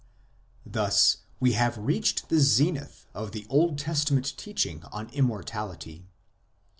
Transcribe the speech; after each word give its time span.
Thus 0.65 1.17
we 1.39 1.51
have 1.51 1.77
reached 1.77 2.29
the 2.29 2.39
zenith 2.39 3.05
of 3.13 3.33
the 3.33 3.45
Old 3.51 3.77
Testament 3.77 4.33
teaching 4.35 4.83
on 4.91 5.09
Immortality. 5.09 6.07